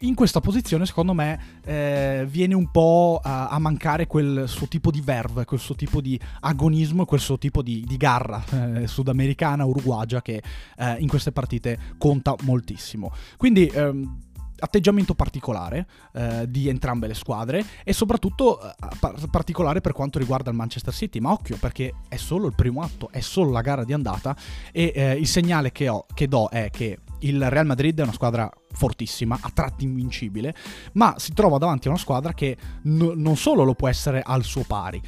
in 0.00 0.14
questa 0.14 0.40
posizione, 0.40 0.86
secondo 0.86 1.12
me, 1.12 1.58
eh, 1.64 2.24
viene 2.28 2.54
un 2.54 2.70
po' 2.70 3.20
a, 3.22 3.48
a, 3.48 3.58
mancare 3.58 4.06
quel 4.06 4.44
suo 4.46 4.66
tipo 4.66 4.90
di 4.90 5.00
verve, 5.00 5.44
quel 5.44 5.60
suo 5.60 5.74
tipo 5.74 6.00
di 6.00 6.18
agonismo, 6.40 7.04
quel 7.04 7.20
suo 7.20 7.36
tipo 7.36 7.62
di, 7.62 7.84
di 7.86 7.96
garra 7.96 8.42
eh, 8.50 8.86
sudamericana, 8.86 9.66
uruguagia, 9.66 10.22
che 10.22 10.42
eh, 10.78 10.96
in 11.00 11.08
queste 11.08 11.32
partite 11.32 11.78
conta 11.98 12.34
moltissimo. 12.42 13.12
Quindi. 13.36 13.66
Ehm, 13.66 14.28
atteggiamento 14.60 15.14
particolare 15.14 15.86
eh, 16.12 16.44
di 16.48 16.68
entrambe 16.68 17.06
le 17.06 17.14
squadre 17.14 17.64
e 17.82 17.92
soprattutto 17.92 18.60
eh, 18.62 18.74
par- 18.98 19.28
particolare 19.30 19.80
per 19.80 19.92
quanto 19.92 20.18
riguarda 20.18 20.50
il 20.50 20.56
Manchester 20.56 20.94
City, 20.94 21.18
ma 21.18 21.32
occhio 21.32 21.56
perché 21.56 21.94
è 22.08 22.16
solo 22.16 22.46
il 22.46 22.54
primo 22.54 22.82
atto, 22.82 23.08
è 23.10 23.20
solo 23.20 23.50
la 23.50 23.60
gara 23.60 23.84
di 23.84 23.92
andata 23.92 24.36
e 24.72 24.92
eh, 24.94 25.12
il 25.14 25.26
segnale 25.26 25.72
che, 25.72 25.88
ho, 25.88 26.06
che 26.12 26.28
do 26.28 26.48
è 26.48 26.70
che 26.70 26.98
il 27.20 27.50
Real 27.50 27.66
Madrid 27.66 27.98
è 27.98 28.02
una 28.02 28.12
squadra 28.12 28.50
fortissima, 28.72 29.38
a 29.40 29.50
tratti 29.52 29.84
invincibile, 29.84 30.54
ma 30.92 31.14
si 31.18 31.32
trova 31.32 31.58
davanti 31.58 31.88
a 31.88 31.90
una 31.90 31.98
squadra 31.98 32.32
che 32.32 32.56
n- 32.84 33.12
non 33.16 33.36
solo 33.36 33.64
lo 33.64 33.74
può 33.74 33.88
essere 33.88 34.22
al 34.24 34.44
suo 34.44 34.62
pari, 34.62 35.00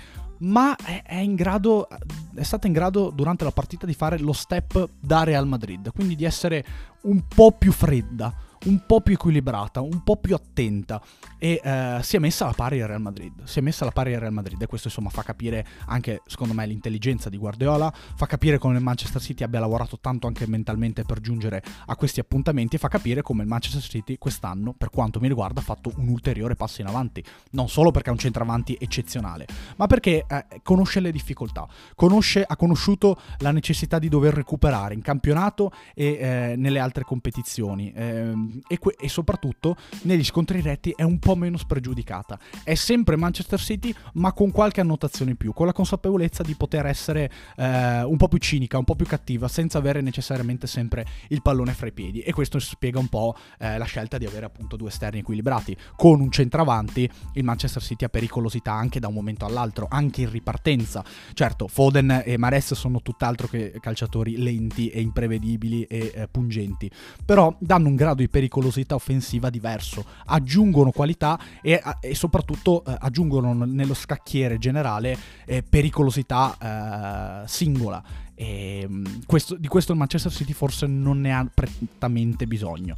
ma 0.42 0.74
è, 0.76 1.24
grado, 1.28 1.88
è, 2.34 2.42
stata 2.42 2.66
in 2.66 2.72
grado 2.72 3.10
durante 3.10 3.44
la 3.44 3.52
partita 3.52 3.86
di 3.86 3.94
fare 3.94 4.18
lo 4.18 4.32
step 4.32 4.90
da 5.00 5.24
Real 5.24 5.46
Madrid, 5.46 5.92
quindi 5.92 6.16
di 6.16 6.24
essere 6.24 6.64
un 7.02 7.22
po' 7.28 7.52
più 7.52 7.72
fredda, 7.72 8.34
un 8.64 8.84
po' 8.86 9.00
più 9.00 9.14
equilibrata, 9.14 9.80
un 9.80 10.02
po' 10.02 10.16
più 10.16 10.34
attenta 10.34 11.00
e 11.38 11.60
eh, 11.62 11.98
si 12.02 12.16
è 12.16 12.18
messa 12.18 12.44
alla 12.44 12.54
pari 12.54 12.80
al 12.80 12.88
Real 12.88 13.00
Madrid. 13.00 13.44
Si 13.44 13.58
è 13.58 13.62
messa 13.62 13.82
alla 13.82 13.92
pari 13.92 14.14
al 14.14 14.20
Real 14.20 14.32
Madrid 14.32 14.60
e 14.62 14.66
questo 14.66 14.88
insomma 14.88 15.08
fa 15.08 15.22
capire 15.22 15.66
anche 15.86 16.22
secondo 16.26 16.54
me 16.54 16.66
l'intelligenza 16.66 17.28
di 17.28 17.36
Guardiola, 17.36 17.92
fa 17.92 18.26
capire 18.26 18.58
come 18.58 18.76
il 18.76 18.82
Manchester 18.82 19.20
City 19.20 19.42
abbia 19.42 19.60
lavorato 19.60 19.98
tanto 19.98 20.26
anche 20.26 20.46
mentalmente 20.46 21.02
per 21.02 21.20
giungere 21.20 21.62
a 21.86 21.96
questi 21.96 22.20
appuntamenti 22.20 22.76
e 22.76 22.78
fa 22.78 22.88
capire 22.88 23.22
come 23.22 23.42
il 23.42 23.48
Manchester 23.48 23.82
City 23.82 24.18
quest'anno, 24.18 24.72
per 24.72 24.90
quanto 24.90 25.18
mi 25.20 25.28
riguarda, 25.28 25.60
ha 25.60 25.64
fatto 25.64 25.92
un 25.96 26.08
ulteriore 26.08 26.54
passo 26.54 26.80
in 26.80 26.86
avanti, 26.86 27.24
non 27.50 27.68
solo 27.68 27.90
perché 27.90 28.10
è 28.10 28.12
un 28.12 28.18
centravanti 28.18 28.76
eccezionale, 28.78 29.46
ma 29.76 29.86
perché 29.86 30.24
eh, 30.28 30.46
conosce 30.62 31.00
le 31.00 31.10
difficoltà, 31.10 31.66
conosce, 31.94 32.44
ha 32.46 32.56
conosciuto 32.56 33.18
la 33.38 33.50
necessità 33.50 33.98
di 33.98 34.08
dover 34.08 34.34
recuperare 34.34 34.94
in 34.94 35.02
campionato 35.02 35.72
e 35.94 36.18
eh, 36.20 36.54
nelle 36.56 36.78
altre 36.78 37.04
competizioni. 37.04 37.92
Eh, 37.92 38.51
e, 38.66 38.78
que- 38.78 38.96
e, 38.98 39.08
soprattutto 39.08 39.76
negli 40.02 40.24
scontri 40.24 40.60
retti 40.60 40.92
è 40.96 41.02
un 41.02 41.18
po' 41.18 41.34
meno 41.36 41.56
spregiudicata. 41.56 42.38
È 42.62 42.74
sempre 42.74 43.16
Manchester 43.16 43.60
City, 43.60 43.94
ma 44.14 44.32
con 44.32 44.50
qualche 44.50 44.80
annotazione 44.80 45.32
in 45.32 45.36
più, 45.36 45.52
con 45.52 45.66
la 45.66 45.72
consapevolezza 45.72 46.42
di 46.42 46.54
poter 46.54 46.86
essere 46.86 47.30
eh, 47.56 48.02
un 48.02 48.16
po' 48.16 48.28
più 48.28 48.38
cinica, 48.38 48.78
un 48.78 48.84
po' 48.84 48.94
più 48.94 49.06
cattiva, 49.06 49.48
senza 49.48 49.78
avere 49.78 50.00
necessariamente 50.00 50.66
sempre 50.66 51.06
il 51.28 51.42
pallone 51.42 51.72
fra 51.72 51.86
i 51.86 51.92
piedi. 51.92 52.20
E 52.20 52.32
questo 52.32 52.58
spiega 52.58 52.98
un 52.98 53.08
po' 53.08 53.36
eh, 53.58 53.78
la 53.78 53.84
scelta 53.84 54.18
di 54.18 54.26
avere 54.26 54.46
appunto 54.46 54.76
due 54.76 54.88
esterni 54.88 55.20
equilibrati. 55.20 55.76
Con 55.96 56.20
un 56.20 56.30
centravanti, 56.30 57.08
il 57.34 57.44
Manchester 57.44 57.82
City 57.82 58.04
ha 58.04 58.08
pericolosità 58.08 58.72
anche 58.72 59.00
da 59.00 59.08
un 59.08 59.14
momento 59.14 59.44
all'altro, 59.44 59.86
anche 59.90 60.22
in 60.22 60.30
ripartenza. 60.30 61.04
Certo, 61.32 61.68
Foden 61.68 62.22
e 62.24 62.36
Mares 62.36 62.74
sono 62.74 63.00
tutt'altro 63.02 63.48
che 63.48 63.74
calciatori 63.80 64.36
lenti 64.36 64.88
e 64.88 65.00
imprevedibili 65.00 65.84
e 65.84 66.12
eh, 66.14 66.28
pungenti, 66.28 66.90
però 67.24 67.54
danno 67.58 67.88
un 67.88 67.96
grado 67.96 68.16
di 68.16 68.28
pericolosità 68.28 68.41
pericolosità 68.42 68.96
offensiva 68.96 69.50
diverso, 69.50 70.04
aggiungono 70.26 70.90
qualità 70.90 71.38
e, 71.60 71.80
e 72.00 72.14
soprattutto 72.16 72.84
eh, 72.84 72.96
aggiungono 72.98 73.52
nello 73.52 73.94
scacchiere 73.94 74.58
generale 74.58 75.16
eh, 75.46 75.62
pericolosità 75.62 77.44
eh, 77.44 77.48
singola. 77.48 78.02
E, 78.34 78.84
mm, 78.88 79.04
questo, 79.26 79.56
di 79.56 79.68
questo 79.68 79.92
il 79.92 79.98
Manchester 79.98 80.32
City 80.32 80.52
forse 80.52 80.86
non 80.86 81.20
ne 81.20 81.32
ha 81.32 81.46
prettamente 81.52 82.46
bisogno. 82.46 82.94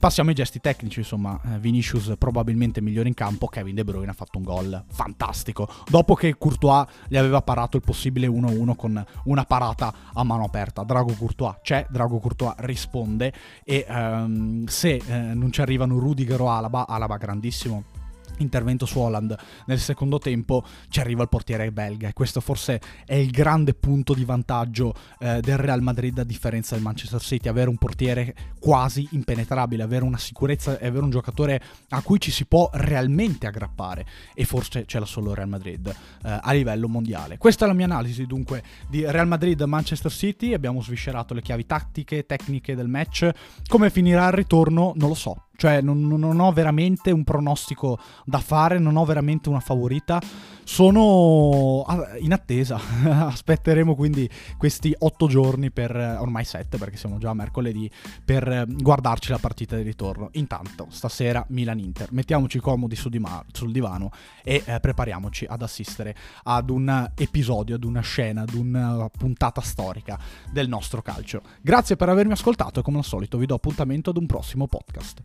Passiamo 0.00 0.30
ai 0.30 0.34
gesti 0.34 0.60
tecnici, 0.60 1.00
insomma, 1.00 1.38
eh, 1.44 1.58
Vinicius 1.58 2.14
probabilmente 2.16 2.80
migliore 2.80 3.08
in 3.08 3.12
campo, 3.12 3.48
Kevin 3.48 3.74
De 3.74 3.84
Bruyne 3.84 4.08
ha 4.08 4.14
fatto 4.14 4.38
un 4.38 4.44
gol 4.44 4.82
fantastico, 4.90 5.68
dopo 5.90 6.14
che 6.14 6.38
Courtois 6.38 6.86
gli 7.06 7.18
aveva 7.18 7.42
parato 7.42 7.76
il 7.76 7.82
possibile 7.84 8.26
1-1 8.26 8.76
con 8.76 9.04
una 9.24 9.44
parata 9.44 9.92
a 10.14 10.24
mano 10.24 10.44
aperta. 10.44 10.84
Drago 10.84 11.12
Courtois 11.12 11.56
c'è, 11.60 11.84
Drago 11.90 12.18
Courtois 12.18 12.54
risponde 12.60 13.30
e 13.62 13.84
um, 13.90 14.64
se 14.64 15.02
eh, 15.06 15.18
non 15.34 15.52
ci 15.52 15.60
arrivano 15.60 15.98
Rudiger 15.98 16.40
o 16.40 16.50
Alaba, 16.50 16.86
Alaba 16.86 17.18
grandissimo 17.18 17.99
intervento 18.42 18.86
su 18.86 18.98
Holland. 18.98 19.36
Nel 19.66 19.78
secondo 19.78 20.18
tempo 20.18 20.64
ci 20.88 21.00
arriva 21.00 21.22
il 21.22 21.28
portiere 21.28 21.70
belga 21.72 22.08
e 22.08 22.12
questo 22.12 22.40
forse 22.40 22.80
è 23.04 23.14
il 23.14 23.30
grande 23.30 23.74
punto 23.74 24.14
di 24.14 24.24
vantaggio 24.24 24.94
eh, 25.18 25.40
del 25.40 25.58
Real 25.58 25.82
Madrid 25.82 26.18
a 26.18 26.24
differenza 26.24 26.74
del 26.74 26.84
Manchester 26.84 27.20
City. 27.20 27.48
Avere 27.48 27.68
un 27.68 27.76
portiere 27.76 28.34
quasi 28.58 29.06
impenetrabile 29.12 29.82
avere 29.82 30.04
una 30.04 30.18
sicurezza 30.18 30.78
e 30.78 30.86
avere 30.86 31.04
un 31.04 31.10
giocatore 31.10 31.60
a 31.90 32.02
cui 32.02 32.20
ci 32.20 32.30
si 32.30 32.46
può 32.46 32.68
realmente 32.72 33.46
aggrappare. 33.46 34.06
E 34.34 34.44
forse 34.44 34.84
ce 34.86 34.98
l'ha 34.98 35.06
solo 35.06 35.34
Real 35.34 35.48
Madrid 35.48 35.88
eh, 35.88 36.38
a 36.40 36.52
livello 36.52 36.88
mondiale. 36.88 37.38
Questa 37.38 37.64
è 37.64 37.68
la 37.68 37.74
mia 37.74 37.86
analisi 37.86 38.26
dunque 38.26 38.62
di 38.88 39.04
Real 39.04 39.26
Madrid 39.26 39.60
Manchester 39.62 40.10
City. 40.10 40.54
Abbiamo 40.54 40.82
sviscerato 40.82 41.34
le 41.34 41.42
chiavi 41.42 41.66
tattiche 41.66 42.26
tecniche 42.26 42.74
del 42.74 42.88
match. 42.88 43.28
Come 43.66 43.90
finirà 43.90 44.26
il 44.26 44.32
ritorno? 44.32 44.92
Non 44.96 45.08
lo 45.08 45.14
so 45.14 45.44
cioè 45.60 45.82
non, 45.82 46.08
non, 46.08 46.40
ho 46.40 46.52
veramente 46.52 47.10
un 47.10 47.22
pronostico 47.22 47.98
da 48.24 48.38
fare, 48.38 48.78
non 48.78 48.96
ho 48.96 49.04
veramente 49.04 49.50
una 49.50 49.60
favorita. 49.60 50.18
Sono 50.64 51.84
in 52.20 52.32
attesa. 52.32 52.80
Aspetteremo 53.28 53.94
quindi 53.94 54.26
questi 54.56 54.94
otto 55.00 55.26
giorni 55.26 55.70
per, 55.70 55.94
ormai 56.18 56.44
sette 56.44 56.78
perché 56.78 56.96
siamo 56.96 57.18
già 57.18 57.28
a 57.28 57.34
mercoledì, 57.34 57.90
per 58.24 58.64
guardarci 58.68 59.32
la 59.32 59.36
partita 59.36 59.76
di 59.76 59.82
ritorno. 59.82 60.30
Intanto, 60.32 60.86
stasera 60.88 61.44
Milan-Inter. 61.50 62.08
Mettiamoci 62.12 62.58
comodi 62.58 62.96
su 62.96 63.10
di 63.10 63.18
ma- 63.18 63.44
sul 63.52 63.70
divano 63.70 64.10
e 64.42 64.62
eh, 64.64 64.80
prepariamoci 64.80 65.44
ad 65.46 65.60
assistere 65.60 66.16
ad 66.44 66.70
un 66.70 67.10
episodio, 67.14 67.74
ad 67.74 67.84
una 67.84 68.00
scena, 68.00 68.42
ad 68.42 68.54
una 68.54 69.10
puntata 69.14 69.60
storica 69.60 70.18
del 70.50 70.68
nostro 70.68 71.02
calcio. 71.02 71.42
Grazie 71.60 71.96
per 71.96 72.08
avermi 72.08 72.32
ascoltato 72.32 72.80
e 72.80 72.82
come 72.82 72.96
al 72.96 73.04
solito 73.04 73.36
vi 73.36 73.44
do 73.44 73.56
appuntamento 73.56 74.08
ad 74.08 74.16
un 74.16 74.24
prossimo 74.24 74.66
podcast. 74.66 75.20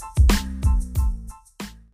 Thank 0.00 0.18
you 0.18 0.27